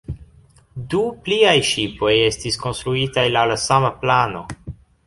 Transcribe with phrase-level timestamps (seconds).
[0.93, 4.45] Du pliaj ŝipoj estis konstruitaj laŭ la sama plano.